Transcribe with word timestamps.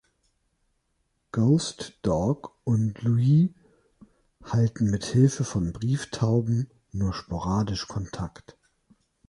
Ghost 1.31 1.93
Dog 2.01 2.55
und 2.63 3.03
Louie 3.03 3.53
halten 4.43 4.89
mit 4.89 5.05
Hilfe 5.05 5.43
von 5.43 5.73
Brieftauben 5.73 6.71
nur 6.91 7.13
sporadisch 7.13 7.87
Kontakt. 7.87 8.57